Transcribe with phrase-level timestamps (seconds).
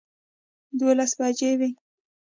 [0.79, 1.69] دولس بجې وې